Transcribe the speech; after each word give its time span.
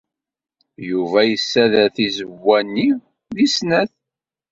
Yuba 0.89 1.19
yessader 1.29 1.87
tizewwa-nni 1.95 2.89
deg 3.35 3.47
snat. 3.55 3.91